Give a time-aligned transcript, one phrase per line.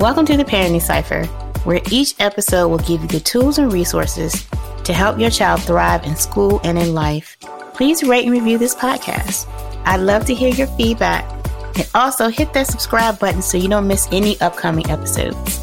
[0.00, 1.26] Welcome to the Parenting Cipher,
[1.64, 4.46] where each episode will give you the tools and resources
[4.84, 7.36] to help your child thrive in school and in life.
[7.74, 9.46] Please rate and review this podcast.
[9.84, 11.30] I'd love to hear your feedback.
[11.76, 15.59] And also hit that subscribe button so you don't miss any upcoming episodes.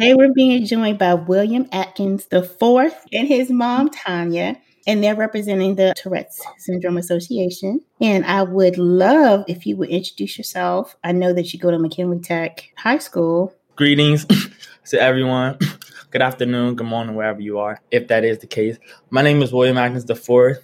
[0.00, 5.74] Today we're being joined by William Atkins IV and his mom Tanya, and they're representing
[5.74, 7.82] the Tourette's Syndrome Association.
[8.00, 10.96] And I would love if you would introduce yourself.
[11.04, 13.54] I know that you go to McKinley Tech High School.
[13.76, 14.24] Greetings
[14.86, 15.58] to everyone.
[16.12, 18.78] Good afternoon, good morning, wherever you are, if that is the case.
[19.10, 20.58] My name is William Atkins IV.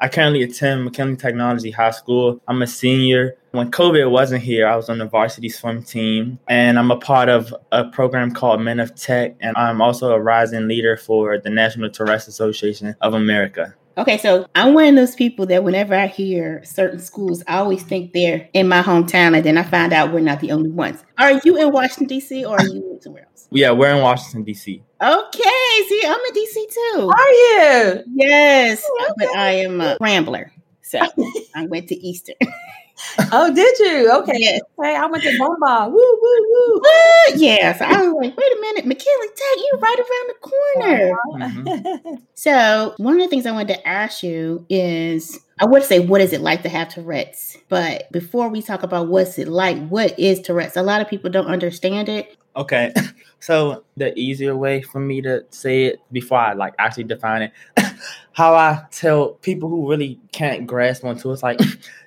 [0.00, 2.40] I currently attend McKinley Technology High School.
[2.46, 3.36] I'm a senior.
[3.50, 7.28] When COVID wasn't here, I was on the varsity swim team, and I'm a part
[7.28, 11.50] of a program called Men of Tech, and I'm also a rising leader for the
[11.50, 13.74] National Tourette's Association of America.
[13.96, 17.82] Okay, so I'm one of those people that whenever I hear certain schools, I always
[17.84, 21.04] think they're in my hometown, and then I find out we're not the only ones.
[21.16, 22.44] Are you in Washington D.C.
[22.44, 23.46] or are you somewhere else?
[23.50, 24.82] Yeah, we're in Washington D.C.
[25.00, 26.66] Okay, see, I'm in D.C.
[26.70, 27.12] too.
[27.14, 28.02] Are you?
[28.14, 29.12] Yes, oh, okay.
[29.16, 30.50] but I am a rambler,
[30.82, 30.98] so
[31.54, 32.36] I went to Eastern.
[33.32, 34.12] oh, did you?
[34.20, 34.36] Okay.
[34.36, 34.60] Yes.
[34.80, 35.90] Hey, I went to Bomba.
[35.90, 36.80] Woo, woo, woo.
[36.80, 37.36] What?
[37.36, 37.76] Yeah.
[37.76, 41.16] So I was like, wait a minute, McKinley Tech, you right around the corner.
[41.32, 42.14] Mm-hmm.
[42.34, 46.20] so one of the things I wanted to ask you is I would say, what
[46.20, 47.56] is it like to have Tourette's?
[47.68, 50.76] But before we talk about what's it like, what is Tourette's?
[50.76, 52.36] A lot of people don't understand it.
[52.56, 52.92] Okay.
[53.44, 57.52] So the easier way for me to say it before I like actually define it,
[58.32, 61.60] how I tell people who really can't grasp onto it's like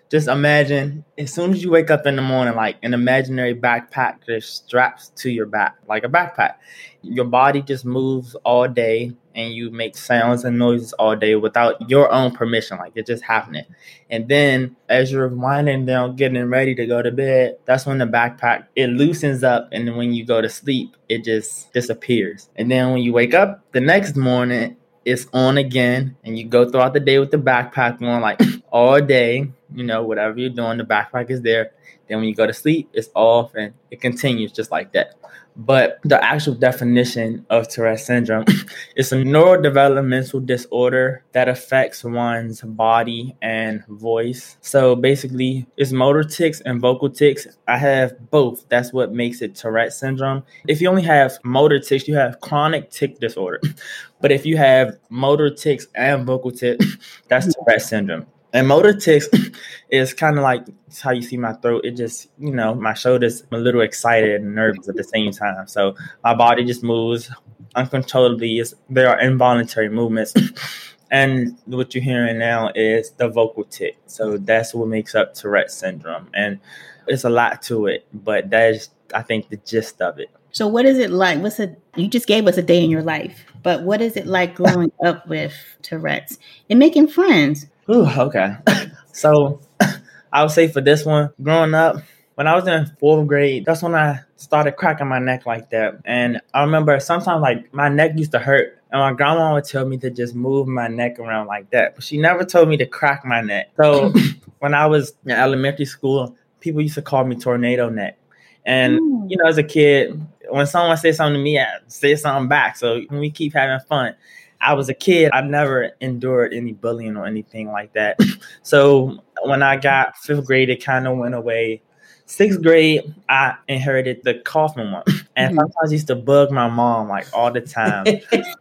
[0.09, 4.25] just imagine as soon as you wake up in the morning, like an imaginary backpack
[4.25, 6.55] just straps to your back, like a backpack.
[7.01, 11.89] Your body just moves all day and you make sounds and noises all day without
[11.89, 12.77] your own permission.
[12.77, 13.65] Like it's just happening.
[14.09, 18.05] And then as you're winding down, getting ready to go to bed, that's when the
[18.05, 22.49] backpack it loosens up and when you go to sleep, it just disappears.
[22.55, 26.69] And then when you wake up the next morning, it's on again and you go
[26.69, 30.77] throughout the day with the backpack on like all day you know whatever you're doing
[30.77, 31.71] the backpack is there
[32.07, 35.15] then when you go to sleep it's off and it continues just like that
[35.57, 38.45] but the actual definition of Tourette syndrome
[38.95, 44.57] is a neurodevelopmental disorder that affects one's body and voice.
[44.61, 47.47] So basically, it's motor tics and vocal tics.
[47.67, 48.69] I have both.
[48.69, 50.43] That's what makes it Tourette syndrome.
[50.67, 53.59] If you only have motor tics, you have chronic tic disorder.
[54.19, 56.97] But if you have motor tics and vocal tics,
[57.27, 58.25] that's Tourette syndrome.
[58.53, 59.27] And motor tics
[59.89, 60.65] is kind of like
[61.01, 61.85] how you see my throat.
[61.85, 65.31] It just, you know, my shoulders I'm a little excited and nervous at the same
[65.31, 65.67] time.
[65.67, 67.29] So my body just moves
[67.75, 68.59] uncontrollably.
[68.59, 70.33] It's, there are involuntary movements.
[71.11, 73.97] and what you're hearing now is the vocal tic.
[74.07, 76.29] So that's what makes up Tourette syndrome.
[76.33, 76.59] And
[77.07, 80.29] it's a lot to it, but that is, I think, the gist of it.
[80.51, 81.39] So what is it like?
[81.39, 81.79] What's it?
[81.95, 84.91] You just gave us a day in your life, but what is it like growing
[85.03, 87.67] up with Tourette's and making friends?
[87.89, 88.55] Ooh, okay.
[89.13, 89.61] so
[90.31, 91.97] I would say for this one, growing up,
[92.35, 95.99] when I was in fourth grade, that's when I started cracking my neck like that.
[96.05, 98.77] And I remember sometimes like my neck used to hurt.
[98.91, 101.95] And my grandma would tell me to just move my neck around like that.
[101.95, 103.71] But she never told me to crack my neck.
[103.75, 104.13] So
[104.59, 108.17] when I was in elementary school, people used to call me tornado neck.
[108.65, 109.31] And mm.
[109.31, 112.77] you know, as a kid, when someone says something to me, I say something back.
[112.77, 114.15] So we keep having fun.
[114.61, 118.19] I was a kid, I never endured any bullying or anything like that.
[118.63, 121.81] so when I got fifth grade, it kind of went away.
[122.25, 125.03] Sixth grade, I inherited the coughing one.
[125.35, 125.59] And mm-hmm.
[125.59, 128.05] sometimes I used to bug my mom like all the time.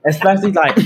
[0.06, 0.78] Especially like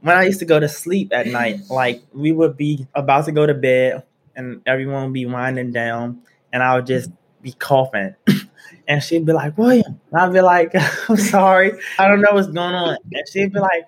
[0.00, 3.32] when I used to go to sleep at night, like we would be about to
[3.32, 4.02] go to bed
[4.36, 6.20] and everyone would be winding down
[6.52, 8.14] and I would just be coughing.
[8.88, 10.00] and she'd be like, William.
[10.12, 10.72] And I'd be like,
[11.08, 11.72] I'm sorry.
[11.98, 12.96] I don't know what's going on.
[13.12, 13.84] And she'd be like,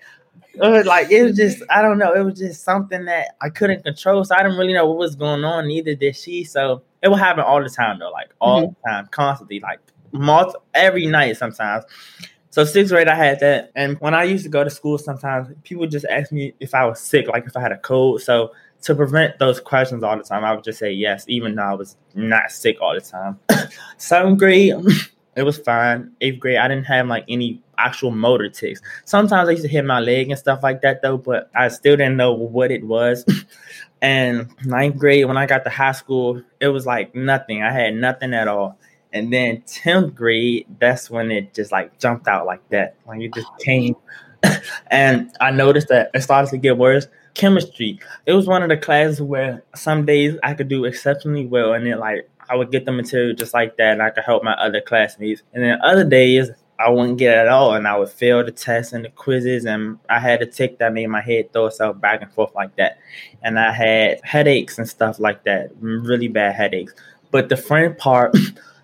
[0.54, 2.12] it like it was just I don't know.
[2.12, 4.24] It was just something that I couldn't control.
[4.24, 5.68] So I didn't really know what was going on.
[5.68, 6.44] Neither did she.
[6.44, 8.72] So it would happen all the time though, like all mm-hmm.
[8.84, 9.80] the time, constantly, like
[10.12, 11.84] month every night sometimes.
[12.50, 15.54] So sixth grade, I had that, and when I used to go to school, sometimes
[15.62, 18.22] people just ask me if I was sick, like if I had a cold.
[18.22, 18.52] So
[18.82, 21.74] to prevent those questions all the time, I would just say yes, even though I
[21.74, 23.38] was not sick all the time.
[23.98, 24.74] Seventh grade,
[25.40, 26.12] it was fine.
[26.20, 28.82] Eighth grade, I didn't have like any actual motor tics.
[29.06, 31.96] Sometimes I used to hit my leg and stuff like that though, but I still
[31.96, 33.24] didn't know what it was.
[34.02, 37.62] and ninth grade, when I got to high school, it was like nothing.
[37.62, 38.78] I had nothing at all.
[39.14, 42.96] And then 10th grade, that's when it just like jumped out like that.
[43.06, 43.96] Like it just came
[44.88, 47.06] and I noticed that it started to get worse.
[47.34, 47.98] Chemistry.
[48.26, 51.86] It was one of the classes where some days I could do exceptionally well, and
[51.86, 54.54] then like I would get the material just like that, and I could help my
[54.54, 55.42] other classmates.
[55.52, 58.50] And then other days I wouldn't get it at all, and I would fail the
[58.50, 62.00] tests and the quizzes, and I had a tic that made my head throw itself
[62.00, 62.98] back and forth like that,
[63.42, 66.94] and I had headaches and stuff like that, really bad headaches.
[67.30, 68.34] But the friend part.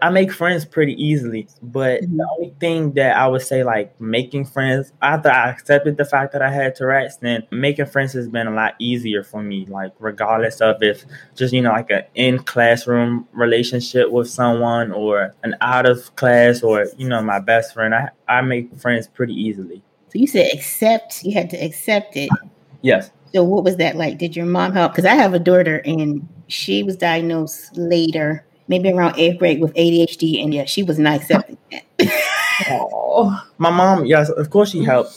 [0.06, 2.16] I make friends pretty easily, but mm-hmm.
[2.16, 6.32] the only thing that I would say, like making friends, after I accepted the fact
[6.32, 9.66] that I had Tourette's, then making friends has been a lot easier for me.
[9.66, 11.04] Like regardless of if
[11.34, 16.62] just you know like an in classroom relationship with someone or an out of class
[16.62, 19.82] or you know my best friend, I I make friends pretty easily.
[20.12, 21.24] So you said accept.
[21.24, 22.30] You had to accept it.
[22.82, 23.10] Yes.
[23.34, 24.18] So what was that like?
[24.18, 24.92] Did your mom help?
[24.92, 29.74] Because I have a daughter and she was diagnosed later maybe around eighth grade with
[29.74, 31.84] ADHD, and yeah, she was not accepting that.
[32.70, 35.12] oh, my mom, yes, of course she helped.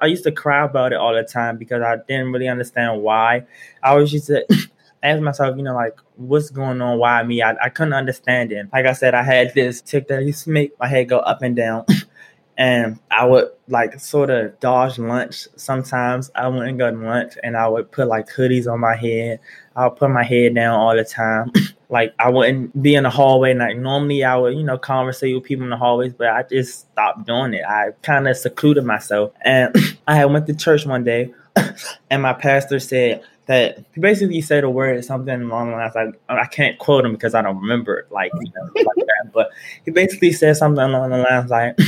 [0.00, 3.44] I used to cry about it all the time because I didn't really understand why.
[3.82, 4.56] I always used to uh,
[5.02, 6.98] ask myself, you know, like, what's going on?
[6.98, 7.42] Why me?
[7.42, 8.66] I, I couldn't understand it.
[8.72, 11.42] Like I said, I had this tic that used to make my head go up
[11.42, 11.84] and down.
[12.56, 16.30] and I would like sort of dodge lunch sometimes.
[16.34, 19.40] I wouldn't go to lunch and I would put like hoodies on my head.
[19.76, 21.52] I would put my head down all the time.
[21.88, 23.54] like I wouldn't be in the hallway.
[23.54, 26.80] Like normally I would, you know, conversate with people in the hallways, but I just
[26.92, 27.64] stopped doing it.
[27.66, 29.32] I kind of secluded myself.
[29.42, 29.74] And
[30.06, 31.32] I went to church one day
[32.10, 36.14] and my pastor said, that he basically said a word something along the lines like
[36.30, 39.10] I can't quote him because I don't remember it like, you know, like that.
[39.34, 39.50] But
[39.84, 41.78] he basically said something along the lines like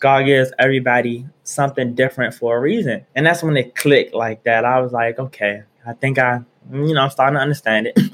[0.00, 3.06] God gives everybody something different for a reason.
[3.14, 4.64] And that's when it clicked like that.
[4.64, 6.42] I was like, okay, I think I,
[6.72, 7.98] you know, I'm starting to understand it.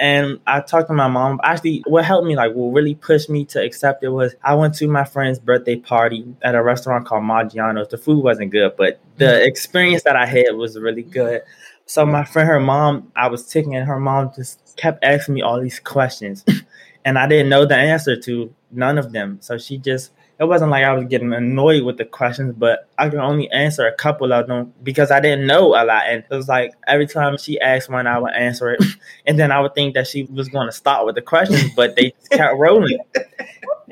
[0.00, 1.40] And I talked to my mom.
[1.44, 4.74] Actually, what helped me, like, what really pushed me to accept it was I went
[4.76, 7.88] to my friend's birthday party at a restaurant called Maggiano's.
[7.88, 11.42] The food wasn't good, but the experience that I had was really good.
[11.84, 15.42] So my friend, her mom, I was ticking, and her mom just kept asking me
[15.42, 16.46] all these questions,
[17.04, 19.36] and I didn't know the answer to none of them.
[19.42, 23.10] So she just it wasn't like I was getting annoyed with the questions, but I
[23.10, 26.04] could only answer a couple of them because I didn't know a lot.
[26.06, 28.82] And it was like every time she asked one, I would answer it.
[29.26, 31.94] And then I would think that she was going to start with the questions, but
[31.94, 32.98] they kept rolling.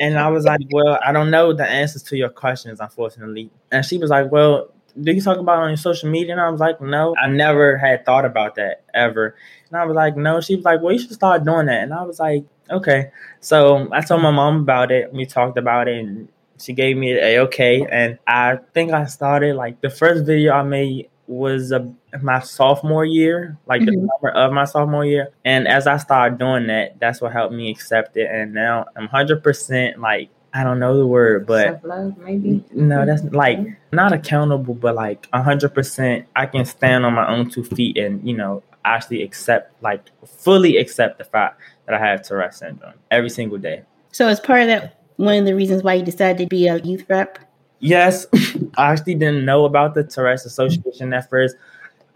[0.01, 3.51] And I was like, well, I don't know the answers to your questions, unfortunately.
[3.73, 4.73] And she was like, well,
[5.03, 6.33] do you talk about on your social media?
[6.33, 9.35] And I was like, no, I never had thought about that ever.
[9.69, 10.41] And I was like, no.
[10.41, 11.83] She was like, well, you should start doing that.
[11.83, 13.11] And I was like, okay.
[13.41, 15.13] So I told my mom about it.
[15.13, 16.29] We talked about it, and
[16.61, 20.63] she gave me a okay, and I think I started like the first video I
[20.63, 24.07] made was a, my sophomore year, like mm-hmm.
[24.07, 25.29] the summer of my sophomore year.
[25.45, 28.29] And as I started doing that, that's what helped me accept it.
[28.31, 31.85] And now I'm hundred percent like I don't know the word, but
[32.19, 33.59] maybe no, that's like
[33.93, 36.27] not accountable, but like hundred percent.
[36.35, 40.79] I can stand on my own two feet and you know actually accept, like fully
[40.79, 43.83] accept the fact that I have Tourette syndrome every single day.
[44.13, 46.79] So as part of that one of the reasons why you decided to be a
[46.79, 47.39] youth rep?
[47.81, 48.27] Yes,
[48.77, 51.57] I actually didn't know about the Tourette's Association at first.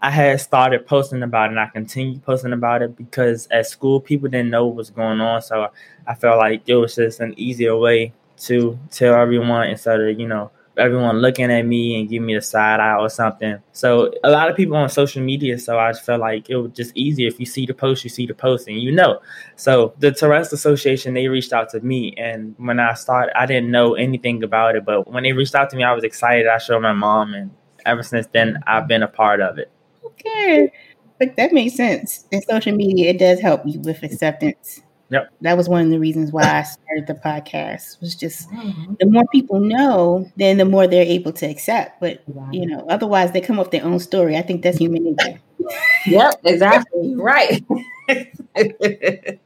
[0.01, 3.99] I had started posting about it and I continued posting about it because at school
[3.99, 5.41] people didn't know what was going on.
[5.41, 5.69] So
[6.07, 10.27] I felt like it was just an easier way to tell everyone instead of, you
[10.27, 13.57] know, everyone looking at me and giving me the side eye or something.
[13.71, 16.71] So a lot of people on social media, so I just felt like it was
[16.71, 19.19] just easier if you see the post, you see the post and you know.
[19.55, 23.71] So the Tourette's Association, they reached out to me and when I started, I didn't
[23.71, 26.47] know anything about it, but when they reached out to me, I was excited.
[26.47, 27.51] I showed my mom and
[27.85, 29.71] ever since then I've been a part of it.
[30.03, 30.71] Okay.
[31.19, 32.25] But that makes sense.
[32.31, 34.81] In social media, it does help you with acceptance.
[35.13, 35.31] Yep.
[35.41, 38.01] That was one of the reasons why I started the podcast.
[38.01, 38.95] Was just mm-hmm.
[38.99, 42.01] the more people know, then the more they're able to accept.
[42.01, 44.35] But you know, otherwise they come up with their own story.
[44.35, 45.39] I think that's human nature.
[46.07, 47.13] yep, exactly.
[47.15, 47.63] right.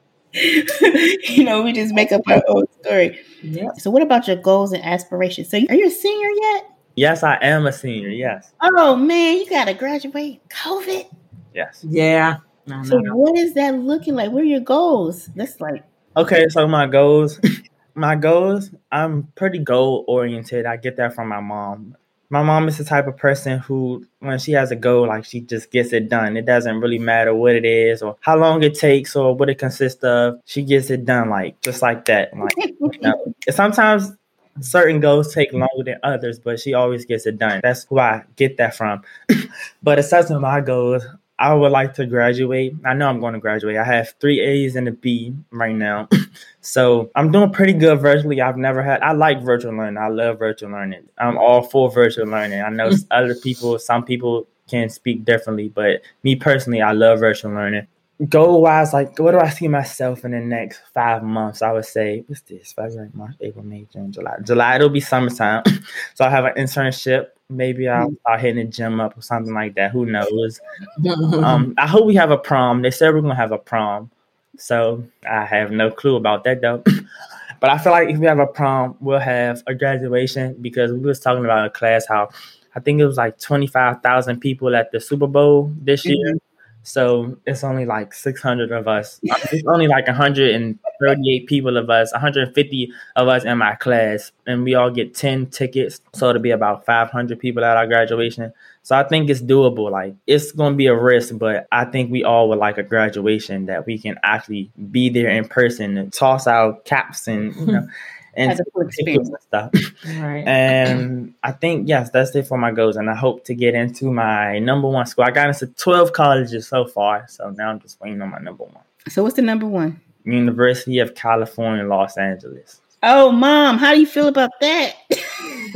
[1.30, 3.20] you know, we just make up our own story.
[3.44, 3.82] Yep.
[3.82, 5.50] So what about your goals and aspirations?
[5.50, 6.72] So are you a senior yet?
[6.96, 8.54] Yes, I am a senior, yes.
[8.62, 11.14] Oh man, you gotta graduate COVID.
[11.54, 11.84] Yes.
[11.86, 12.38] Yeah.
[12.68, 14.32] So what is that looking like?
[14.32, 15.28] What are your goals?
[15.36, 15.84] That's like
[16.16, 16.48] okay.
[16.50, 17.40] So my goals,
[17.96, 18.72] my goals.
[18.92, 20.66] I'm pretty goal oriented.
[20.66, 21.96] I get that from my mom.
[22.30, 25.40] My mom is the type of person who, when she has a goal, like she
[25.40, 26.36] just gets it done.
[26.36, 29.58] It doesn't really matter what it is or how long it takes or what it
[29.58, 30.42] consists of.
[30.44, 32.38] She gets it done, like just like that.
[32.38, 34.12] Like you know, sometimes
[34.60, 37.62] certain goals take longer than others, but she always gets it done.
[37.64, 39.04] That's who I get that from.
[39.84, 41.06] but aside from my goals,
[41.40, 42.74] I would like to graduate.
[42.84, 43.78] I know I'm going to graduate.
[43.78, 46.10] I have three A's and a B right now.
[46.62, 48.42] so I'm doing pretty good virtually.
[48.42, 49.98] I've never had, I like virtual learning.
[49.98, 51.04] I love virtual learning.
[51.20, 52.62] I'm all for virtual learning.
[52.62, 57.52] I know other people, some people can speak differently, but me personally, I love virtual
[57.52, 57.88] learning
[58.26, 61.62] goal wise, like what do I see myself in the next five months?
[61.62, 62.74] I would say what's this?
[62.74, 64.38] February, March, April, May, June, July.
[64.44, 65.64] July it'll be summertime.
[66.16, 67.28] so I'll have an internship.
[67.50, 68.20] Maybe I'll mm.
[68.22, 69.92] start hitting the gym up or something like that.
[69.92, 70.60] Who knows?
[71.36, 72.82] um, I hope we have a prom.
[72.82, 74.10] They said we're gonna have a prom.
[74.58, 76.84] So I have no clue about that though.
[77.60, 81.00] but I feel like if we have a prom, we'll have a graduation because we
[81.00, 82.30] was talking about a class how
[82.76, 86.38] I think it was like twenty five thousand people at the Super Bowl this mm-hmm.
[86.88, 89.20] So it's only like 600 of us.
[89.22, 94.74] it's only like 138 people of us, 150 of us in my class, and we
[94.74, 96.00] all get 10 tickets.
[96.14, 98.54] So it'll be about 500 people at our graduation.
[98.84, 99.92] So I think it's doable.
[99.92, 102.84] Like it's going to be a risk, but I think we all would like a
[102.84, 107.66] graduation that we can actually be there in person and toss out caps and you
[107.66, 107.88] know
[108.38, 109.72] and As a cool experience stuff.
[110.06, 110.48] Right.
[110.48, 112.96] And I think yes, that's it for my goals.
[112.96, 115.26] And I hope to get into my number one school.
[115.26, 118.64] I got into twelve colleges so far, so now I'm just waiting on my number
[118.64, 118.84] one.
[119.10, 120.00] So what's the number one?
[120.24, 122.80] University of California, Los Angeles.
[123.04, 124.96] Oh, mom, how do you feel about that?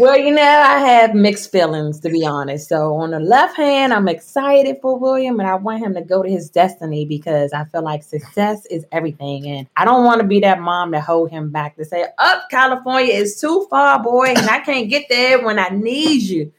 [0.01, 2.67] well, you know, I have mixed feelings to be honest.
[2.67, 6.23] So, on the left hand, I'm excited for William and I want him to go
[6.23, 9.47] to his destiny because I feel like success is everything.
[9.47, 12.13] And I don't want to be that mom to hold him back to say, Up,
[12.17, 16.51] oh, California is too far, boy, and I can't get there when I need you.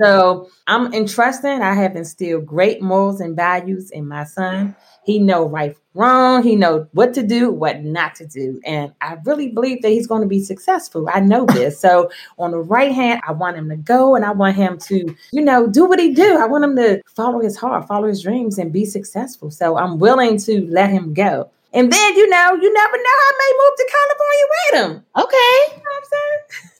[0.00, 1.62] So, I'm entrusting.
[1.62, 4.74] I have instilled great morals and values in my son.
[5.04, 6.42] He know right wrong.
[6.42, 8.60] He know what to do, what not to do.
[8.64, 11.08] And I really believe that he's going to be successful.
[11.12, 11.78] I know this.
[11.78, 15.14] So on the right hand, I want him to go and I want him to,
[15.32, 16.38] you know, do what he do.
[16.38, 19.50] I want him to follow his heart, follow his dreams and be successful.
[19.50, 21.50] So I'm willing to let him go.
[21.72, 25.04] And then, you know, you never know, I may move to California with him.
[25.22, 25.76] Okay.
[25.76, 26.70] You know I'm saying?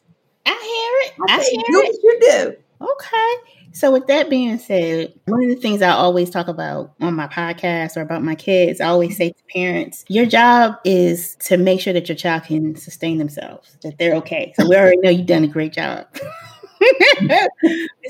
[0.47, 1.31] I hear it.
[1.31, 1.87] I, I hear do it.
[1.87, 2.57] what you do.
[2.81, 3.35] Okay.
[3.73, 7.27] So, with that being said, one of the things I always talk about on my
[7.27, 11.81] podcast or about my kids, I always say to parents, your job is to make
[11.81, 14.53] sure that your child can sustain themselves, that they're okay.
[14.57, 16.07] So, we already know you've done a great job.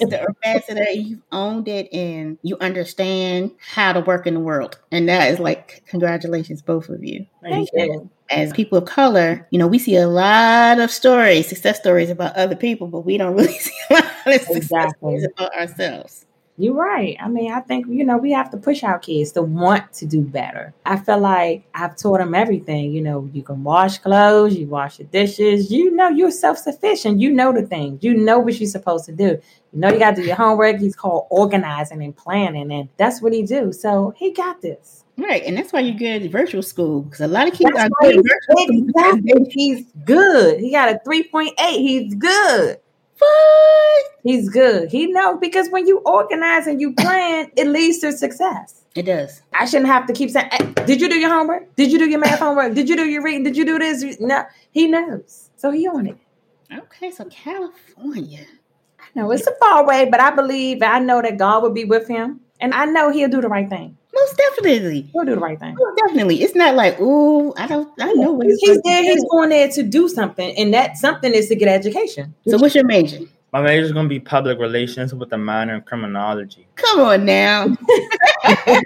[0.03, 0.27] Mr.
[0.29, 4.79] Ambassador, you've owned it and you understand how to work in the world.
[4.91, 7.27] And that is like, congratulations, both of you.
[7.43, 11.79] Thank you as people of color, you know, we see a lot of stories, success
[11.79, 14.95] stories about other people, but we don't really see a lot of success exactly.
[14.99, 16.27] stories about ourselves.
[16.57, 17.17] You're right.
[17.21, 20.07] I mean, I think, you know, we have to push our kids to want to
[20.07, 20.73] do better.
[20.87, 22.93] I feel like I've taught them everything.
[22.93, 27.21] You know, you can wash clothes, you wash the dishes, you know, you're self sufficient.
[27.21, 29.41] You know the things, you know what you're supposed to do.
[29.73, 30.79] You know, you got to do your homework.
[30.79, 33.73] He's called organizing and planning, and that's what he do.
[33.73, 35.05] So he got this.
[35.17, 37.85] Right, and that's why you're good at virtual school because a lot of kids that's
[37.85, 39.47] are good virtual exactly.
[39.51, 40.61] He's good.
[40.61, 41.81] He got a three point eight.
[41.81, 42.79] He's good.
[43.19, 44.05] What?
[44.23, 44.91] He's good.
[44.91, 48.83] He knows because when you organize and you plan, it leads to success.
[48.95, 49.43] It does.
[49.53, 51.75] I shouldn't have to keep saying, hey, "Did you do your homework?
[51.77, 52.75] Did you do your math homework?
[52.75, 53.43] Did you do your reading?
[53.43, 56.17] Did you do this?" No, he knows, so he on it.
[56.73, 58.47] Okay, so California.
[58.99, 61.85] I know it's a far way, but I believe I know that God will be
[61.85, 63.97] with him, and I know He'll do the right thing.
[64.15, 65.03] Most definitely.
[65.13, 65.75] He'll do the right thing.
[65.79, 66.43] Most definitely.
[66.43, 69.69] It's not like, ooh, I don't I know what he's, he's there, he's going there
[69.69, 70.57] to do something.
[70.57, 72.35] And that something is to get education.
[72.47, 73.19] So what's your major?
[73.53, 76.67] My major is gonna be public relations with a minor in criminology.
[76.75, 77.65] Come on now.
[78.45, 78.83] I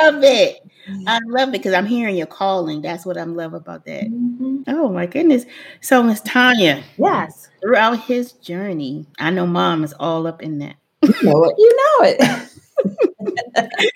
[0.00, 0.60] love it.
[1.06, 2.80] I love it because I'm hearing your calling.
[2.80, 4.04] That's what I love about that.
[4.04, 4.62] Mm-hmm.
[4.68, 5.44] Oh my goodness.
[5.80, 6.82] So Miss Tanya.
[6.96, 7.48] Yes.
[7.60, 10.76] Throughout his journey, I know mom is all up in that.
[11.02, 11.54] You know it.
[11.58, 12.47] You know it.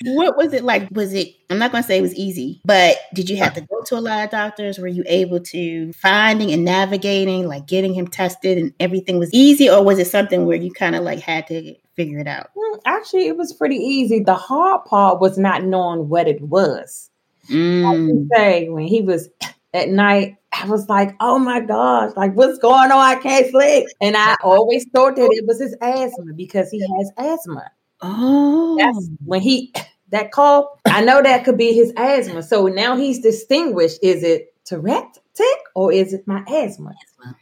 [0.04, 0.88] what was it like?
[0.92, 3.60] Was it, I'm not going to say it was easy, but did you have to
[3.60, 4.78] go to a lot of doctors?
[4.78, 9.68] Were you able to finding and navigating, like getting him tested and everything was easy?
[9.68, 12.50] Or was it something where you kind of like had to figure it out?
[12.56, 14.20] Mm, actually, it was pretty easy.
[14.20, 17.10] The hard part was not knowing what it was.
[17.48, 18.28] Mm.
[18.34, 19.28] Say when he was
[19.74, 22.98] at night, I was like, oh my gosh, like what's going on?
[22.98, 23.88] I can't sleep.
[24.00, 27.70] And I always thought that it was his asthma because he has asthma.
[28.02, 29.72] Oh, that's when he
[30.10, 30.78] that call.
[30.86, 32.42] I know that could be his asthma.
[32.42, 33.98] So now he's distinguished.
[34.02, 36.94] Is it Tourette tic or is it my asthma?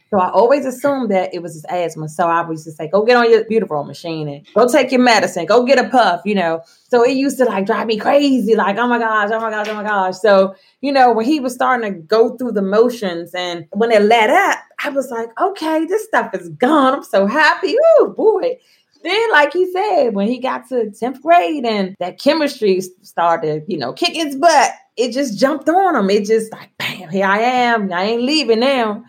[0.09, 2.07] So I always assumed that it was his asthma.
[2.07, 5.01] So I was just say, go get on your beautiful machine and go take your
[5.01, 5.45] medicine.
[5.45, 6.21] Go get a puff.
[6.23, 6.61] You know.
[6.87, 8.55] So it used to like drive me crazy.
[8.55, 10.17] Like oh my gosh, oh my gosh, oh my gosh.
[10.19, 14.03] So you know when he was starting to go through the motions and when it
[14.03, 16.95] let up, I was like, okay, this stuff is gone.
[16.95, 17.75] I'm so happy.
[17.97, 18.57] Oh boy.
[19.03, 23.77] Then, like he said, when he got to 10th grade and that chemistry started, you
[23.77, 26.09] know, kicking his butt, it just jumped on him.
[26.09, 27.91] It just like, bam, here I am.
[27.91, 29.03] I ain't leaving now.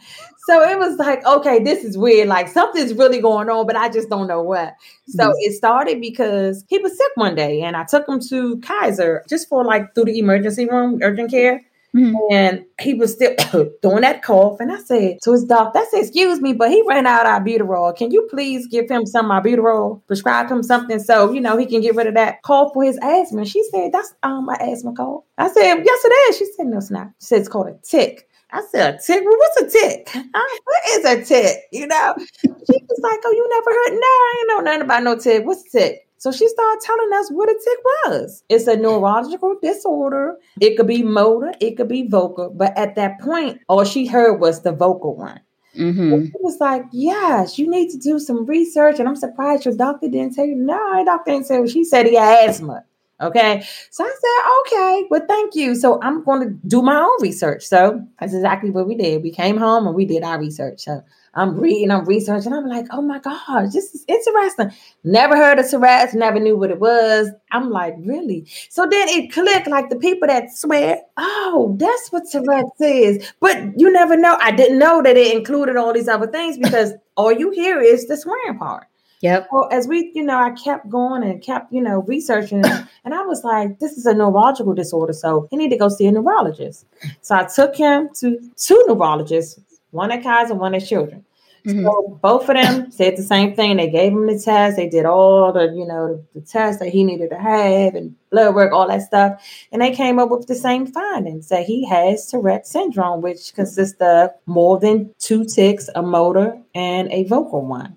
[0.46, 2.28] So it was like, okay, this is weird.
[2.28, 4.74] Like something's really going on, but I just don't know what.
[5.06, 5.38] So mm-hmm.
[5.38, 9.48] it started because he was sick one day and I took him to Kaiser just
[9.48, 11.62] for like through the emergency room, urgent care.
[11.94, 12.16] Mm-hmm.
[12.30, 13.34] And he was still
[13.82, 14.60] doing that cough.
[14.60, 17.42] And I said to his doctor, I said, excuse me, but he ran out of
[17.42, 17.96] albuterol.
[17.96, 21.80] Can you please give him some albuterol, prescribe him something so, you know, he can
[21.80, 23.44] get rid of that cough for his asthma?
[23.44, 25.24] She said, that's um, my asthma cough.
[25.38, 26.38] I said, yes, it is.
[26.38, 27.08] She said, no, it's not.
[27.20, 28.28] She said, it's called a tic.
[28.52, 29.22] I said, a tic?
[29.24, 30.10] What's a tic?
[30.64, 31.56] what is a tic?
[31.72, 32.14] You know?
[32.18, 33.98] She was like, oh, you never heard?
[33.98, 35.46] No, I ain't know nothing about no tic.
[35.46, 36.08] What's a tic?
[36.22, 38.44] So she started telling us what a tic was.
[38.48, 40.36] It's a neurological disorder.
[40.60, 42.48] It could be motor, it could be vocal.
[42.50, 45.40] But at that point, all she heard was the vocal one.
[45.76, 46.26] Mm-hmm.
[46.26, 49.00] It was like, yes, you need to do some research.
[49.00, 50.54] And I'm surprised your doctor didn't tell you.
[50.54, 51.66] No, my doctor didn't say.
[51.66, 52.84] She said he had asthma.
[53.20, 53.66] Okay.
[53.90, 55.74] So I said, okay, well, thank you.
[55.74, 57.64] So I'm going to do my own research.
[57.64, 59.24] So that's exactly what we did.
[59.24, 60.82] We came home and we did our research.
[60.84, 61.02] So
[61.34, 62.52] I'm reading, I'm researching.
[62.52, 64.70] I'm like, oh my gosh, this is interesting.
[65.02, 67.30] Never heard of Tourette's, never knew what it was.
[67.50, 68.46] I'm like, really?
[68.68, 73.32] So then it clicked like the people that swear, oh, that's what Tourette's is.
[73.40, 74.36] But you never know.
[74.40, 78.08] I didn't know that it included all these other things because all you hear is
[78.08, 78.86] the swearing part.
[79.22, 79.48] Yep.
[79.52, 82.64] Well, as we, you know, I kept going and kept, you know, researching,
[83.04, 86.06] and I was like, this is a neurological disorder, so he need to go see
[86.06, 86.84] a neurologist.
[87.20, 89.60] So I took him to two neurologists,
[89.92, 91.24] one at Kaiser, and one at Children.
[91.66, 91.84] Mm-hmm.
[91.84, 93.76] So both of them said the same thing.
[93.76, 94.76] They gave him the test.
[94.76, 98.16] They did all the, you know, the, the tests that he needed to have and
[98.30, 99.40] blood work, all that stuff.
[99.70, 104.00] And they came up with the same findings that he has Tourette syndrome, which consists
[104.00, 107.96] of more than two tics, a motor, and a vocal one.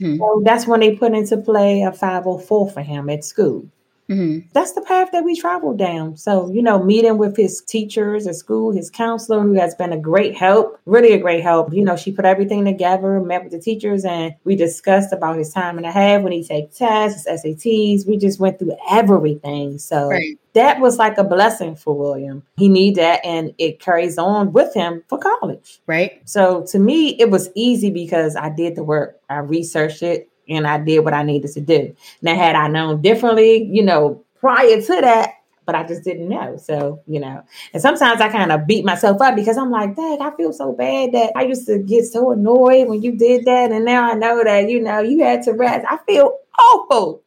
[0.00, 0.16] Mm-hmm.
[0.16, 3.64] So that's when they put into play a 504 for him at school.
[4.08, 4.48] Mm-hmm.
[4.52, 6.16] That's the path that we traveled down.
[6.16, 9.98] So, you know, meeting with his teachers at school, his counselor, who has been a
[9.98, 11.72] great help, really a great help.
[11.72, 15.52] You know, she put everything together, met with the teachers, and we discussed about his
[15.52, 18.06] time and a half when he take tests, SATs.
[18.06, 19.78] We just went through everything.
[19.78, 22.42] So right that was like a blessing for William.
[22.56, 25.80] He needed that and it carries on with him for college.
[25.86, 26.22] Right.
[26.24, 29.20] So to me, it was easy because I did the work.
[29.28, 31.94] I researched it and I did what I needed to do.
[32.22, 35.30] Now, had I known differently, you know, prior to that,
[35.66, 36.56] but I just didn't know.
[36.56, 40.20] So, you know, and sometimes I kind of beat myself up because I'm like, dang,
[40.20, 43.72] I feel so bad that I used to get so annoyed when you did that.
[43.72, 45.86] And now I know that, you know, you had to rest.
[45.88, 47.24] I feel awful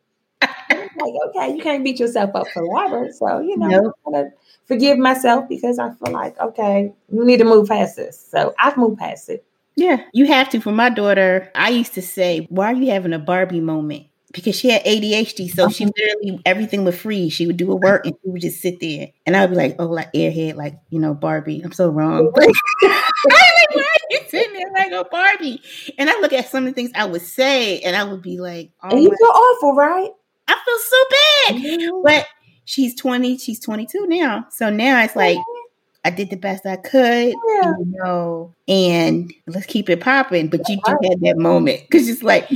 [0.99, 3.09] like, okay, you can't beat yourself up forever.
[3.11, 3.93] So, you know, nope.
[4.05, 4.29] I'm gonna
[4.65, 8.19] forgive myself because I feel like, okay, we need to move past this.
[8.31, 9.45] So I've moved past it.
[9.77, 10.59] Yeah, you have to.
[10.59, 14.07] For my daughter, I used to say, Why are you having a Barbie moment?
[14.33, 15.91] Because she had ADHD, so she uh-huh.
[15.95, 17.29] literally everything was free.
[17.29, 19.55] She would do a work and she would just sit there, and I would be
[19.55, 22.33] like, "Oh, like airhead, like you know, Barbie." I'm so wrong.
[22.37, 22.51] I
[22.83, 25.61] like, why are you sitting there like a Barbie?
[25.97, 28.39] And I look at some of the things I would say, and I would be
[28.39, 30.11] like, "Oh, and you feel awful, right?"
[30.47, 31.79] I feel so bad.
[31.79, 32.03] Mm-hmm.
[32.03, 32.27] But
[32.65, 34.47] she's 20, she's 22 now.
[34.51, 35.37] So now it's like
[36.05, 37.73] I did the best I could, yeah.
[37.79, 40.47] you know, and let's keep it popping.
[40.47, 42.47] But you do have that moment because it's like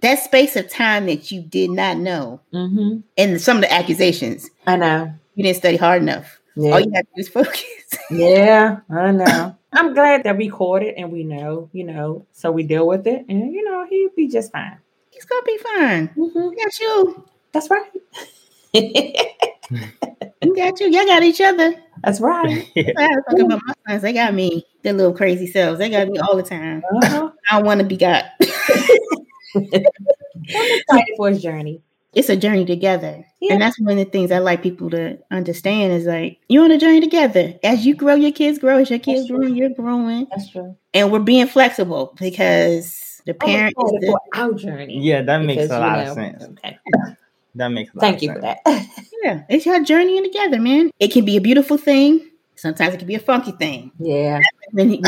[0.00, 3.00] that space of time that you did not know, mm-hmm.
[3.18, 4.48] and some of the accusations.
[4.66, 6.38] I know you didn't study hard enough.
[6.56, 6.72] Yeah.
[6.72, 7.64] All you have to do is focus.
[8.10, 9.56] yeah, I know.
[9.72, 13.06] I'm glad that we caught it and we know, you know, so we deal with
[13.06, 14.78] it, and you know, he'll be just fine.
[15.10, 16.08] He's gonna be fine.
[16.08, 16.48] Mm-hmm.
[16.56, 17.24] got you.
[17.52, 17.90] That's right.
[20.42, 20.88] you got you.
[20.88, 21.74] Y'all got each other.
[22.04, 22.70] That's right.
[22.76, 24.02] I talk about my sons.
[24.02, 24.66] They got me.
[24.82, 25.78] Their little crazy selves.
[25.78, 26.82] They got me all the time.
[27.02, 27.30] Uh-huh.
[27.50, 28.26] I want to be got.
[29.54, 31.82] I'm excited for his journey.
[32.14, 33.24] It's a journey together.
[33.40, 33.54] Yeah.
[33.54, 36.70] And that's one of the things I like people to understand is like you're on
[36.70, 37.54] a journey together.
[37.62, 38.78] As you grow, your kids grow.
[38.78, 40.26] As your kids grow, you're growing.
[40.30, 40.76] That's true.
[40.92, 45.00] And we're being flexible because the parent is the, our journey.
[45.00, 46.44] Yeah, that makes a lot know, of sense.
[46.44, 46.78] Okay.
[47.54, 48.38] That makes Thank you sense.
[48.38, 48.86] for that.
[49.22, 50.90] Yeah, it's your journey in together, man.
[50.98, 52.28] It can be a beautiful thing.
[52.56, 53.90] Sometimes it can be a funky thing.
[53.98, 54.40] Yeah.
[54.70, 55.02] When,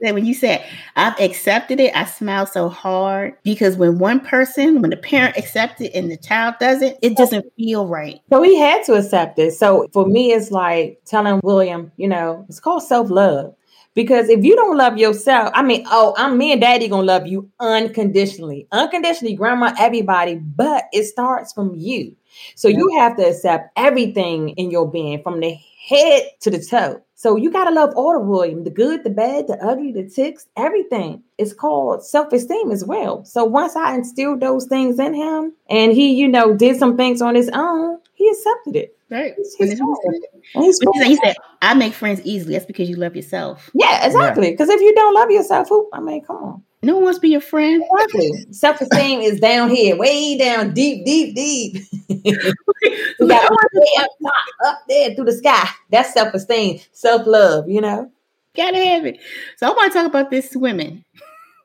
[0.00, 4.90] when you said, I've accepted it, I smile so hard because when one person, when
[4.90, 8.20] the parent accepts it and the child doesn't, it doesn't feel right.
[8.30, 9.54] So he had to accept it.
[9.54, 13.56] So for me, it's like telling William, you know, it's called self love
[13.94, 17.26] Because if you don't love yourself, I mean, oh, I'm me and daddy gonna love
[17.26, 18.68] you unconditionally.
[18.70, 22.14] Unconditionally, grandma, everybody, but it starts from you.
[22.54, 25.56] So you have to accept everything in your being from the
[25.88, 27.02] head to the toe.
[27.14, 30.46] So you gotta love all of William, the good, the bad, the ugly, the tics,
[30.56, 31.22] everything.
[31.36, 33.24] It's called self-esteem as well.
[33.24, 37.20] So once I instilled those things in him and he, you know, did some things
[37.20, 38.96] on his own, he accepted it.
[39.10, 39.34] Right.
[39.58, 42.54] He said, I make friends easily.
[42.54, 43.68] That's because you love yourself.
[43.74, 44.52] Yeah, exactly.
[44.52, 44.76] Because yeah.
[44.76, 46.62] if you don't love yourself, who I mean, come on.
[46.82, 47.82] No one wants to be your friend.
[47.92, 48.46] Exactly.
[48.52, 51.82] Self esteem is down here, way down, deep, deep, deep.
[52.08, 55.68] you got way up top, up there through the sky.
[55.90, 57.68] That's self esteem, self love.
[57.68, 58.10] You know,
[58.56, 59.18] gotta have it.
[59.56, 61.04] So I want to talk about this swimming.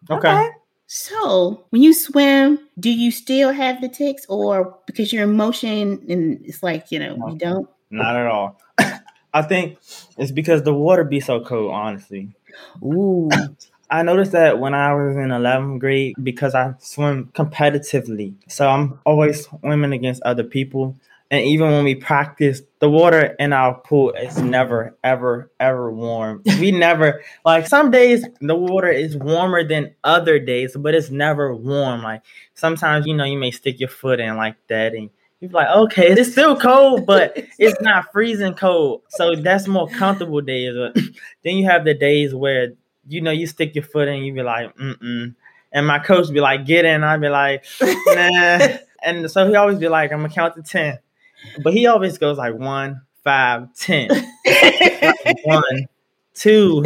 [0.10, 0.28] Okay.
[0.28, 0.50] okay.
[0.88, 6.06] So when you swim, do you still have the tics, or because you're in motion
[6.10, 7.70] and it's like you know no, you don't?
[7.90, 8.60] Not at all.
[9.34, 9.78] I think
[10.18, 11.72] it's because the water be so cold.
[11.72, 12.36] Honestly.
[12.84, 13.30] Ooh.
[13.90, 18.34] I noticed that when I was in 11th grade because I swim competitively.
[18.48, 20.96] So I'm always swimming against other people.
[21.32, 26.44] And even when we practice, the water in our pool is never, ever, ever warm.
[26.60, 31.56] We never, like some days, the water is warmer than other days, but it's never
[31.56, 32.04] warm.
[32.04, 32.22] Like
[32.54, 36.12] sometimes, you know, you may stick your foot in like that and you're like, okay,
[36.12, 39.02] it's still cold, but it's not freezing cold.
[39.10, 40.76] So that's more comfortable days.
[40.76, 41.04] But
[41.44, 42.74] then you have the days where
[43.08, 45.36] you know, you stick your foot in, you be like, mm-mm.
[45.72, 47.04] And my coach be like, get in.
[47.04, 48.78] I'd be like, nah.
[49.04, 51.00] and so he always be like, I'm gonna count to 10.
[51.64, 54.10] But he always goes like one, five, ten.
[55.44, 55.88] one,
[56.34, 56.84] two,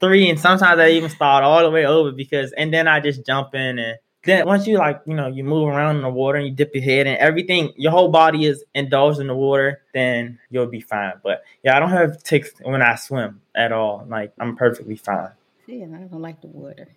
[0.00, 3.26] three, and sometimes I even start all the way over because and then I just
[3.26, 6.38] jump in and then once you like, you know, you move around in the water
[6.38, 9.80] and you dip your head and everything, your whole body is indulged in the water,
[9.94, 11.14] then you'll be fine.
[11.22, 14.04] But yeah, I don't have tics when I swim at all.
[14.08, 15.30] Like I'm perfectly fine.
[15.68, 16.88] Yeah, I don't like the water.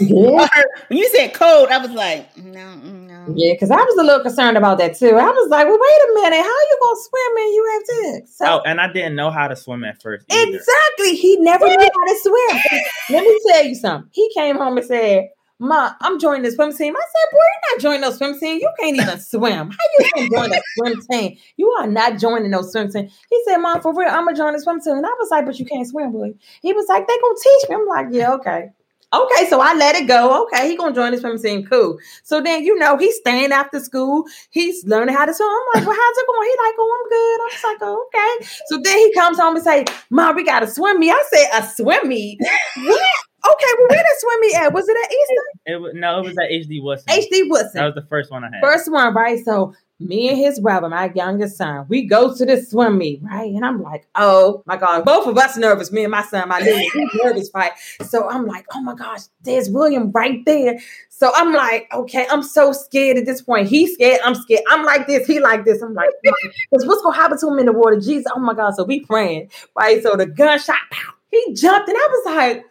[0.00, 0.48] Yeah.
[0.88, 3.34] when you said cold, I was like, no, no.
[3.36, 5.10] Yeah, because I was a little concerned about that too.
[5.18, 8.14] I was like, well, wait a minute, how are you gonna swim and you have
[8.14, 8.38] tics?
[8.38, 10.24] So, oh, and I didn't know how to swim at first.
[10.32, 10.56] Either.
[10.56, 11.14] Exactly.
[11.14, 12.80] He never knew how to swim.
[13.10, 14.10] Let me tell you something.
[14.14, 15.28] He came home and said,
[15.60, 16.96] Ma, I'm joining the swim team.
[16.96, 18.60] I said, boy, you're not joining no swim team.
[18.60, 19.70] You can't even swim.
[19.70, 21.36] How you can join a swim team?
[21.58, 23.10] You are not joining no swim team.
[23.28, 24.96] He said, Mom, for real, I'm gonna join the swim team.
[24.96, 26.32] And I was like, but you can't swim, boy.
[26.62, 27.76] He was like, they gonna teach me.
[27.76, 28.70] I'm like, yeah, okay.
[29.12, 30.44] Okay, so I let it go.
[30.44, 31.66] Okay, he gonna join the swim team.
[31.66, 31.98] Cool.
[32.22, 34.24] So then you know he's staying after school.
[34.50, 35.48] He's learning how to swim.
[35.48, 36.48] I'm like, well, how's it going?
[36.48, 37.42] He like, oh, I'm good.
[37.42, 38.46] I'm just like, oh, okay.
[38.68, 41.10] So then he comes home and say, Mom, we gotta swim me.
[41.10, 42.38] I said, a swim me.
[42.78, 43.29] what?
[43.44, 44.72] Okay, well, where did swim me at?
[44.72, 45.46] Was it at Eastern?
[45.66, 47.06] It was, no, it was at HD Woodson.
[47.08, 47.70] HD Woodson.
[47.74, 48.62] That was the first one I had.
[48.62, 49.42] First one, right?
[49.44, 53.52] So me and his brother, my youngest son, we go to the swim meet, right?
[53.52, 55.92] And I'm like, oh my God, both of us nervous.
[55.92, 56.82] Me and my son, my little
[57.24, 57.72] nervous, right?
[58.06, 60.78] So I'm like, oh my gosh, there's William right there.
[61.08, 63.68] So I'm like, okay, I'm so scared at this point.
[63.68, 64.62] He's scared, I'm scared.
[64.70, 65.82] I'm like this, he like this.
[65.82, 68.00] I'm like, because what's gonna happen to him in the water?
[68.00, 68.74] Jesus, oh my God.
[68.74, 70.02] So we praying, right?
[70.02, 72.64] So the gunshot, pow, he jumped, and I was like,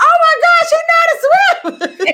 [0.00, 2.08] oh my gosh, he know how to swim.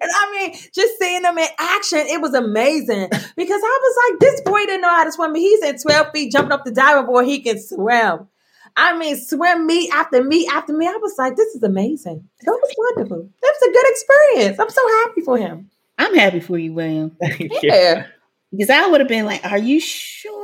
[0.00, 4.20] and I mean, just seeing him in action, it was amazing because I was like,
[4.20, 5.32] this boy didn't know how to swim.
[5.32, 7.26] but He's in 12 feet jumping up the diving board.
[7.26, 8.28] He can swim.
[8.76, 10.86] I mean, swim meet after meet after me.
[10.86, 12.28] I was like, this is amazing.
[12.40, 13.28] That was wonderful.
[13.42, 14.58] That was a good experience.
[14.58, 15.70] I'm so happy for him.
[15.98, 17.16] I'm happy for you, William.
[17.62, 18.06] yeah.
[18.50, 20.41] Because I would have been like, are you sure?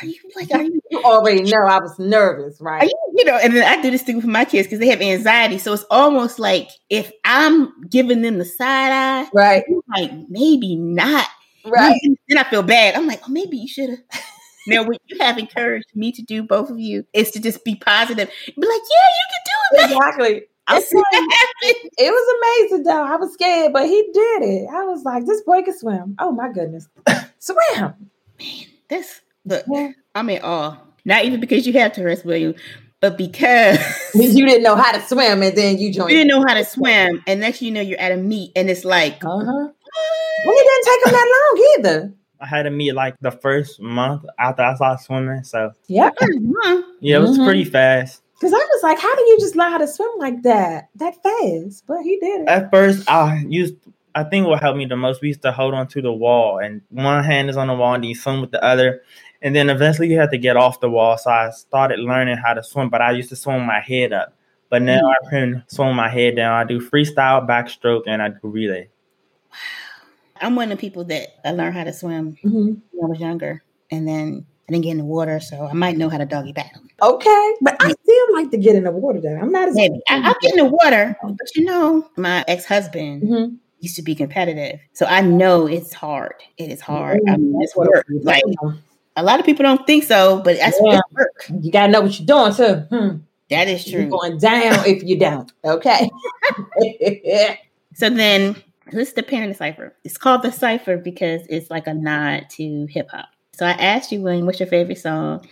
[0.00, 0.80] Are you like, are you?
[0.90, 2.84] You already know I was nervous, right?
[2.84, 5.00] You, you, know, and then I do this thing with my kids because they have
[5.00, 5.58] anxiety.
[5.58, 9.64] So it's almost like if I'm giving them the side eye, right?
[9.88, 11.26] like maybe not,
[11.64, 12.00] right?
[12.28, 12.94] Then I feel bad.
[12.94, 13.98] I'm like, oh, maybe you should have.
[14.68, 17.74] now, what you have encouraged me to do, both of you, is to just be
[17.74, 18.28] positive.
[18.28, 19.96] Be like, yeah, you can do it.
[19.96, 20.42] Exactly.
[21.98, 23.04] it was amazing though.
[23.04, 24.68] I was scared, but he did it.
[24.72, 26.14] I was like, this boy can swim.
[26.20, 26.88] Oh my goodness.
[27.40, 27.56] swim.
[27.76, 27.94] Man,
[28.88, 29.90] this Look, yeah.
[30.14, 30.78] I'm in awe.
[31.04, 32.54] Not even because you have Tourette's, William,
[33.00, 33.78] but because
[34.14, 36.10] you didn't know how to swim and then you joined.
[36.10, 38.70] You didn't know how to swim, and next you know you're at a meet, and
[38.70, 39.68] it's like, uh huh.
[40.46, 42.14] Well, it didn't take him that long either.
[42.40, 46.10] I had to meet like the first month after I started swimming, so yeah,
[47.00, 47.44] yeah, it was mm-hmm.
[47.44, 48.22] pretty fast.
[48.38, 51.22] Because I was like, how do you just learn how to swim like that, that
[51.22, 51.84] fast?
[51.86, 52.48] But he did it.
[52.48, 53.74] At first, I used
[54.14, 56.58] I think what helped me the most, we used to hold on to the wall,
[56.58, 59.02] and one hand is on the wall, and you swim with the other.
[59.42, 61.16] And then eventually you have to get off the wall.
[61.16, 64.34] So I started learning how to swim, but I used to swim my head up.
[64.68, 65.26] But now mm-hmm.
[65.26, 66.52] I can swim my head down.
[66.52, 68.88] I do freestyle, backstroke, and I do relay.
[69.50, 69.56] Wow.
[70.42, 72.74] I'm one of the people that I learned how to swim mm-hmm.
[72.92, 73.62] when I was younger.
[73.90, 76.52] And then I didn't get in the water, so I might know how to doggy
[76.52, 76.82] paddle.
[77.02, 79.20] Okay, but I still like to get in the water.
[79.20, 82.44] Though I'm not as Maybe I, I'll get in the water, but you know, my
[82.46, 83.56] ex husband Mhm.
[83.80, 86.34] used to be competitive, so I know it's hard.
[86.56, 87.20] It is hard.
[87.26, 88.06] I mean, it's That's what work.
[88.08, 88.24] it is.
[88.24, 88.44] Like
[89.16, 91.00] a lot of people don't think so, but that's Yeah.
[91.00, 91.62] it's work.
[91.62, 92.74] you gotta know what you're doing too.
[92.96, 93.16] Hmm.
[93.50, 94.10] That is You're true.
[94.10, 95.50] going down if you don't.
[95.64, 96.08] Okay.
[97.94, 98.54] So then,
[98.92, 99.94] this is the parenting cipher.
[100.04, 103.28] It's called the cipher because it's like a nod to hip hop.
[103.52, 105.46] So I asked you, William, what's your favorite song?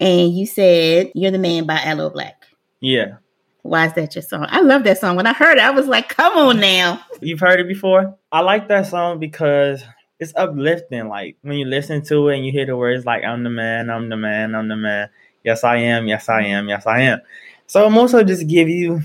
[0.00, 2.34] And you said "You're the Man" by Aloe Blacc.
[2.80, 3.14] Yeah.
[3.62, 4.46] Why is that your song?
[4.50, 5.16] I love that song.
[5.16, 8.16] When I heard it, I was like, "Come on now!" You've heard it before?
[8.30, 9.82] I like that song because
[10.18, 11.08] it's uplifting.
[11.08, 13.90] Like when you listen to it and you hear the words like I'm the man,
[13.90, 15.08] I'm the man, I'm the man.
[15.44, 17.20] Yes, I am, yes, I am, yes, I am.
[17.66, 19.00] So I'm also just give you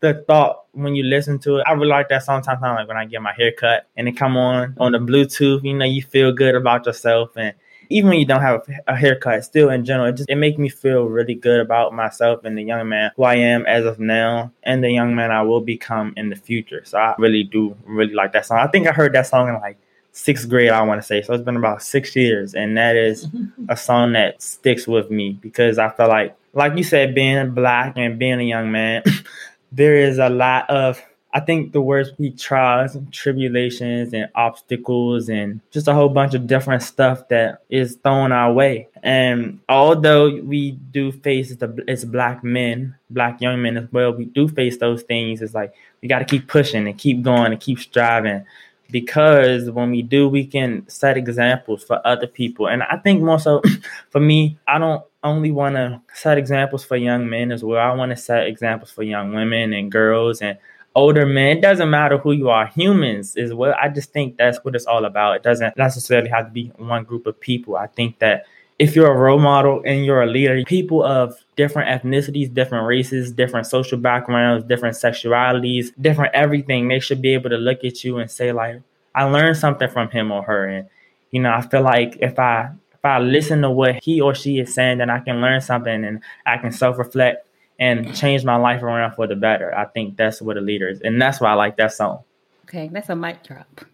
[0.00, 1.64] the thought when you listen to it.
[1.66, 4.36] I really like that sometimes like when I get my hair cut and it come
[4.36, 7.54] on on the Bluetooth, you know, you feel good about yourself and
[7.90, 10.68] even when you don't have a haircut, still in general, it just it makes me
[10.68, 14.52] feel really good about myself and the young man who I am as of now,
[14.62, 16.82] and the young man I will become in the future.
[16.84, 18.58] So I really do really like that song.
[18.58, 19.76] I think I heard that song in like
[20.12, 20.70] sixth grade.
[20.70, 21.34] I want to say so.
[21.34, 23.26] It's been about six years, and that is
[23.68, 27.94] a song that sticks with me because I feel like, like you said, being black
[27.96, 29.02] and being a young man,
[29.72, 35.28] there is a lot of I think the words we trials and tribulations and obstacles
[35.28, 38.88] and just a whole bunch of different stuff that is thrown our way.
[39.04, 44.24] And although we do face the as black men, black young men as well, we
[44.24, 45.40] do face those things.
[45.40, 48.44] It's like we got to keep pushing and keep going and keep striving
[48.90, 52.68] because when we do, we can set examples for other people.
[52.68, 53.62] And I think more so
[54.10, 57.80] for me, I don't only want to set examples for young men as well.
[57.80, 60.58] I want to set examples for young women and girls and
[60.94, 61.58] older men.
[61.58, 64.86] It doesn't matter who you are, humans is what I just think that's what it's
[64.86, 65.36] all about.
[65.36, 67.76] It doesn't necessarily have to be one group of people.
[67.76, 68.46] I think that
[68.78, 73.30] if you're a role model and you're a leader, people of different ethnicities, different races,
[73.32, 78.16] different social backgrounds, different sexualities, different everything, they should be able to look at you
[78.16, 78.80] and say, like,
[79.14, 80.64] I learned something from him or her.
[80.66, 80.88] And,
[81.30, 82.70] you know, I feel like if I
[83.00, 86.04] if I listen to what he or she is saying, then I can learn something
[86.04, 87.46] and I can self-reflect
[87.78, 89.74] and change my life around for the better.
[89.74, 91.00] I think that's what a leader is.
[91.00, 92.24] And that's why I like that song.
[92.64, 93.86] Okay, that's a mic drop.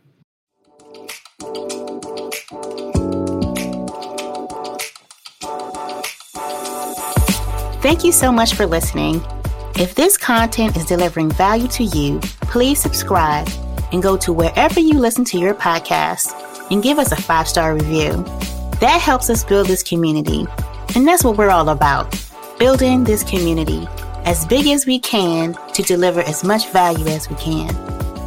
[7.86, 9.24] Thank you so much for listening.
[9.76, 13.48] If this content is delivering value to you, please subscribe
[13.92, 16.34] and go to wherever you listen to your podcast
[16.72, 18.24] and give us a five star review.
[18.80, 20.48] That helps us build this community.
[20.96, 22.12] And that's what we're all about
[22.58, 23.86] building this community
[24.24, 27.68] as big as we can to deliver as much value as we can.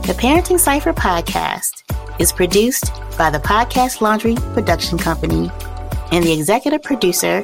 [0.04, 1.84] The Parenting Cipher podcast
[2.18, 5.52] is produced by the Podcast Laundry Production Company
[6.14, 7.44] and the executive producer,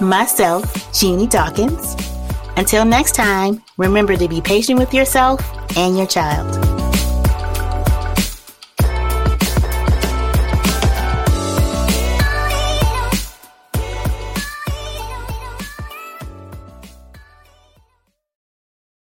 [0.00, 1.96] myself, Genie Dawkins.
[2.56, 5.40] Until next time, remember to be patient with yourself
[5.76, 6.63] and your child.